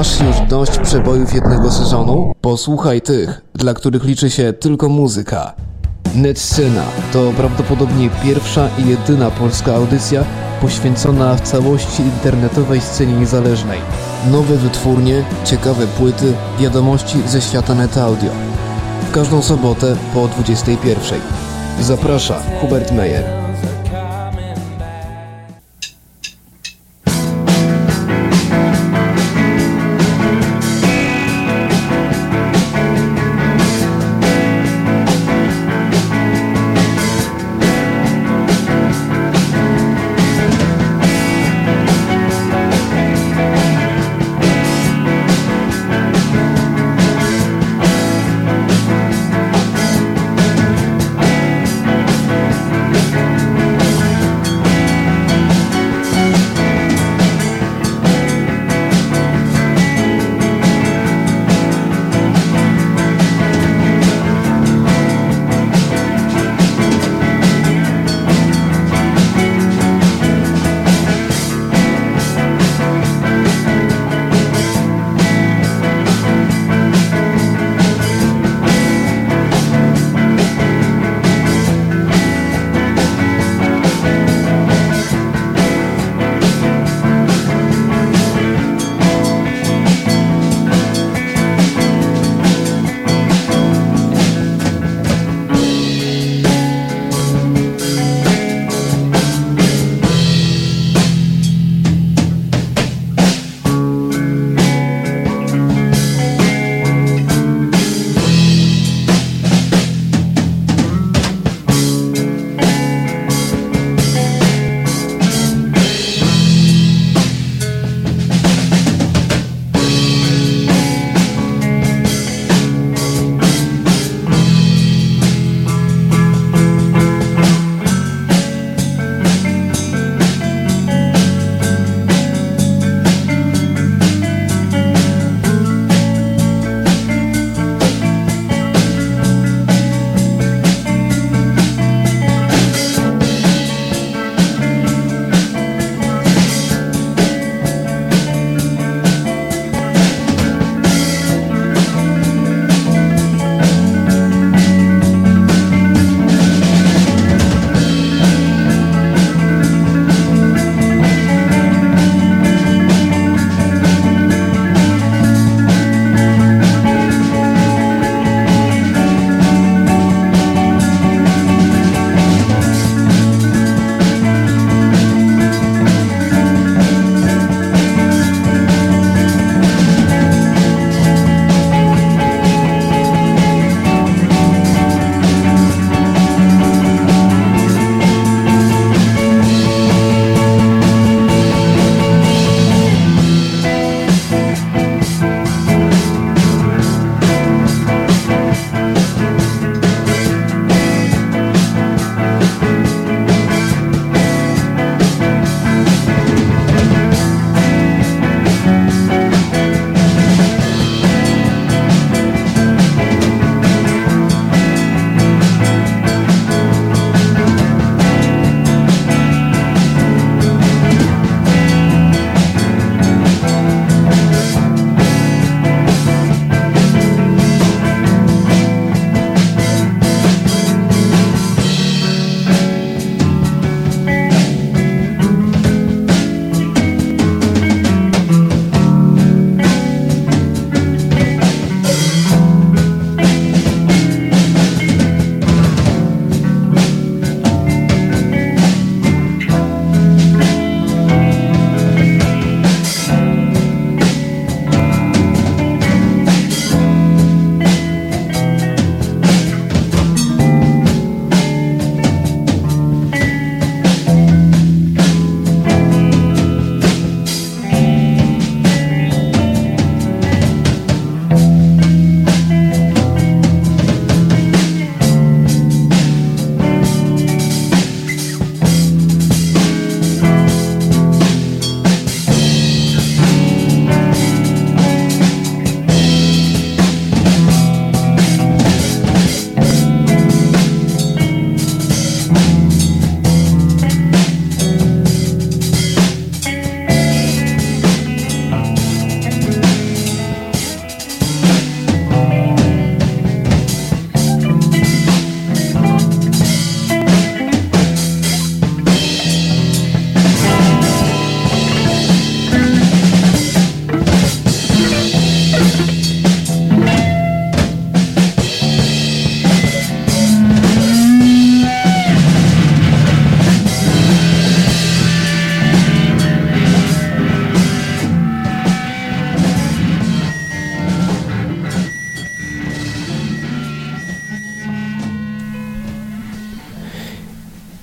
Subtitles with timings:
[0.00, 2.32] Masz już dość przebojów jednego sezonu?
[2.40, 5.54] Posłuchaj tych, dla których liczy się tylko muzyka.
[6.14, 6.82] Netscena
[7.12, 10.24] to prawdopodobnie pierwsza i jedyna polska audycja
[10.60, 13.80] poświęcona w całości internetowej scenie niezależnej.
[14.30, 18.30] Nowe wytwórnie, ciekawe płyty, wiadomości ze świata net audio.
[19.10, 21.20] W każdą sobotę po 21.
[21.80, 23.39] Zaprasza Hubert Meyer.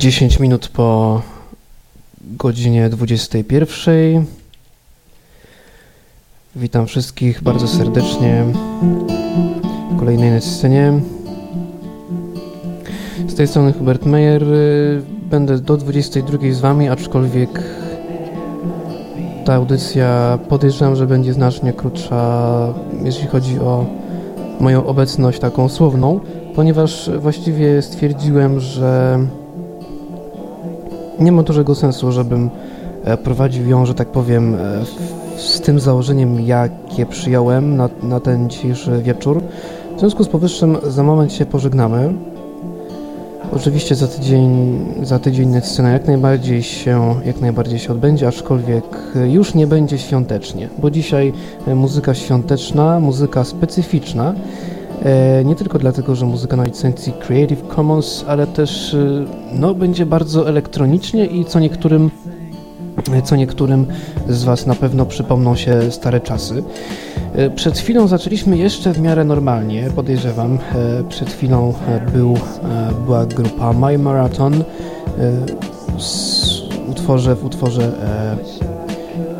[0.00, 1.22] 10 minut po
[2.20, 4.24] godzinie 21.
[6.56, 8.44] Witam wszystkich bardzo serdecznie
[9.92, 10.92] w kolejnej scenie.
[13.28, 14.44] Z tej strony Hubert Meyer.
[15.30, 17.62] Będę do 22 z Wami, aczkolwiek
[19.44, 22.74] ta audycja podejrzewam, że będzie znacznie krótsza,
[23.04, 23.86] jeśli chodzi o
[24.60, 26.20] moją obecność taką słowną,
[26.54, 29.18] ponieważ właściwie stwierdziłem, że
[31.20, 32.50] nie ma dużego sensu, żebym
[33.04, 34.58] e, prowadził ją, że tak powiem, e,
[35.36, 39.42] z tym założeniem, jakie przyjąłem na, na ten dzisiejszy wieczór.
[39.96, 42.14] W związku z powyższym za moment się pożegnamy.
[43.52, 48.84] Oczywiście za tydzień, za tydzień scena jak najbardziej się, jak najbardziej się odbędzie, aczkolwiek
[49.30, 51.32] już nie będzie świątecznie, bo dzisiaj
[51.66, 54.79] e, muzyka świąteczna, muzyka specyficzna, e,
[55.44, 60.48] nie tylko dlatego, że muzyka na licencji Creative Commons, ale też e, no, będzie bardzo
[60.48, 62.10] elektronicznie i co niektórym
[63.24, 63.86] co niektórym
[64.28, 66.62] z Was na pewno przypomną się stare czasy.
[67.34, 70.58] E, przed chwilą zaczęliśmy jeszcze w miarę normalnie, podejrzewam.
[70.74, 72.38] E, przed chwilą e, był,
[73.04, 74.64] była grupa My Marathon
[75.98, 77.92] w utworze, w utworze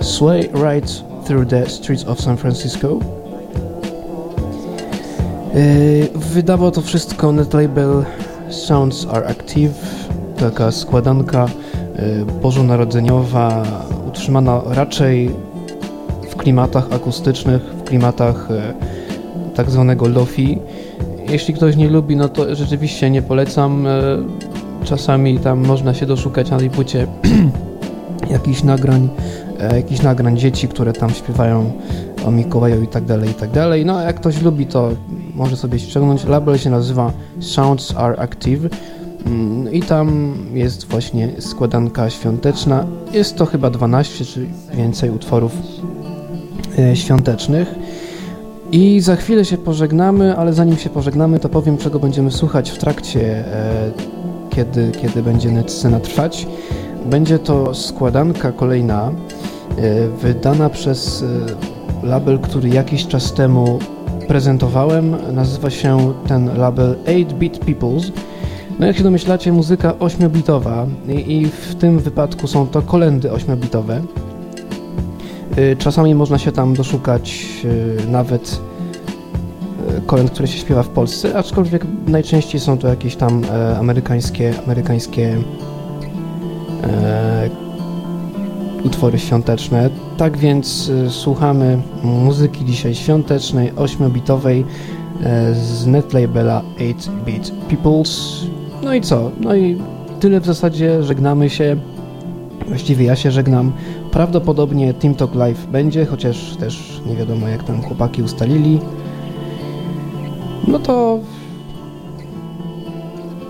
[0.00, 3.17] Sway Right Through the Streets of San Francisco.
[6.14, 8.04] Wydawał to wszystko netlabel
[8.50, 9.72] Sounds Are Active,
[10.38, 11.46] taka składanka
[12.42, 13.62] bożonarodzeniowa,
[14.08, 15.30] utrzymana raczej
[16.30, 18.74] w klimatach akustycznych, w klimatach e,
[19.54, 20.58] tak zwanego lofi.
[21.28, 23.86] Jeśli ktoś nie lubi, no to rzeczywiście nie polecam.
[24.84, 27.06] Czasami tam można się doszukać na tej płycie
[28.30, 29.08] jakichś nagrań,
[29.60, 31.72] e, jakichś nagrań dzieci, które tam śpiewają
[32.26, 33.86] o Mikołaju i tak dalej, i tak dalej.
[33.86, 34.90] No jak ktoś lubi, to
[35.38, 36.24] może sobie ściągnąć.
[36.24, 38.68] Label się nazywa Sounds Are Active.
[39.26, 42.86] Mm, I tam jest właśnie składanka świąteczna.
[43.12, 45.52] Jest to chyba 12 czy więcej utworów
[46.78, 47.74] e, świątecznych.
[48.72, 52.78] I za chwilę się pożegnamy, ale zanim się pożegnamy, to powiem, czego będziemy słuchać w
[52.78, 53.90] trakcie, e,
[54.50, 56.46] kiedy, kiedy będzie scena trwać.
[57.06, 59.12] Będzie to składanka kolejna,
[59.78, 61.24] e, wydana przez
[62.02, 63.78] label, który jakiś czas temu
[64.28, 65.16] prezentowałem.
[65.32, 68.12] Nazywa się ten label 8-Bit Peoples.
[68.78, 74.00] No jak się domyślacie, muzyka 8-bitowa i, i w tym wypadku są to kolendy 8-bitowe.
[75.58, 78.60] Y, czasami można się tam doszukać y, nawet
[79.98, 84.54] y, kolęd, które się śpiewa w Polsce, aczkolwiek najczęściej są to jakieś tam e, amerykańskie,
[84.64, 85.36] amerykańskie
[86.84, 87.67] e,
[88.84, 89.90] utwory świąteczne.
[90.16, 94.64] Tak więc słuchamy muzyki dzisiaj świątecznej, 8-bitowej
[95.22, 98.40] e, z netlabela 8-Bit Peoples.
[98.82, 99.30] No i co?
[99.40, 99.78] No i
[100.20, 101.76] tyle w zasadzie, żegnamy się.
[102.68, 103.72] Właściwie ja się żegnam.
[104.10, 108.80] Prawdopodobnie Team Talk Live będzie, chociaż też nie wiadomo jak tam chłopaki ustalili.
[110.68, 111.18] No to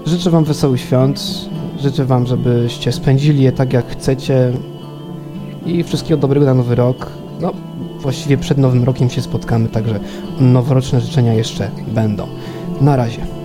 [0.06, 1.48] życzę Wam wesołych świąt.
[1.80, 4.52] Życzę Wam, żebyście spędzili je tak jak chcecie.
[5.68, 7.06] I wszystkiego dobrego na nowy rok.
[7.40, 7.52] No,
[8.00, 10.00] właściwie przed nowym rokiem się spotkamy, także
[10.40, 12.26] noworoczne życzenia jeszcze będą.
[12.80, 13.37] Na razie.